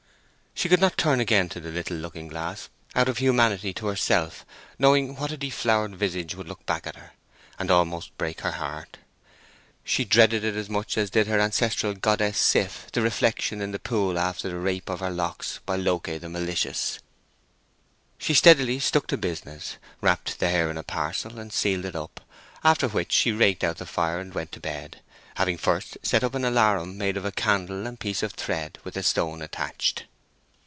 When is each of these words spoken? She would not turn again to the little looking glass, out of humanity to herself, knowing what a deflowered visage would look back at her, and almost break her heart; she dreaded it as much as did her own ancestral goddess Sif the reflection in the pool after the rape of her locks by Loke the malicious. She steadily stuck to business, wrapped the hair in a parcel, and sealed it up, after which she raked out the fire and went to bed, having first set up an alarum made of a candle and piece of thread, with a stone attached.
She 0.53 0.67
would 0.67 0.81
not 0.81 0.95
turn 0.95 1.19
again 1.19 1.49
to 1.49 1.59
the 1.59 1.71
little 1.71 1.97
looking 1.97 2.27
glass, 2.27 2.69
out 2.93 3.09
of 3.09 3.17
humanity 3.17 3.73
to 3.73 3.87
herself, 3.87 4.45
knowing 4.77 5.15
what 5.15 5.31
a 5.31 5.37
deflowered 5.37 5.95
visage 5.95 6.35
would 6.35 6.47
look 6.47 6.63
back 6.67 6.85
at 6.85 6.97
her, 6.97 7.13
and 7.57 7.71
almost 7.71 8.15
break 8.19 8.41
her 8.41 8.51
heart; 8.51 8.97
she 9.83 10.05
dreaded 10.05 10.43
it 10.43 10.55
as 10.55 10.69
much 10.69 10.99
as 10.99 11.09
did 11.09 11.25
her 11.25 11.35
own 11.39 11.45
ancestral 11.45 11.95
goddess 11.95 12.37
Sif 12.37 12.85
the 12.91 13.01
reflection 13.01 13.59
in 13.59 13.71
the 13.71 13.79
pool 13.79 14.19
after 14.19 14.49
the 14.49 14.57
rape 14.59 14.87
of 14.87 14.99
her 14.99 15.09
locks 15.09 15.59
by 15.65 15.77
Loke 15.77 16.03
the 16.19 16.29
malicious. 16.29 16.99
She 18.19 18.35
steadily 18.35 18.77
stuck 18.79 19.07
to 19.07 19.17
business, 19.17 19.77
wrapped 19.99 20.37
the 20.37 20.49
hair 20.49 20.69
in 20.69 20.77
a 20.77 20.83
parcel, 20.83 21.39
and 21.39 21.51
sealed 21.51 21.85
it 21.85 21.95
up, 21.95 22.19
after 22.63 22.87
which 22.87 23.13
she 23.13 23.31
raked 23.31 23.63
out 23.63 23.77
the 23.77 23.87
fire 23.87 24.19
and 24.19 24.35
went 24.35 24.51
to 24.51 24.59
bed, 24.59 25.01
having 25.35 25.57
first 25.57 25.97
set 26.03 26.23
up 26.23 26.35
an 26.35 26.45
alarum 26.45 26.99
made 26.99 27.17
of 27.17 27.25
a 27.25 27.31
candle 27.31 27.87
and 27.87 27.99
piece 27.99 28.21
of 28.21 28.33
thread, 28.33 28.77
with 28.83 28.95
a 28.95 29.01
stone 29.01 29.41
attached. 29.41 30.03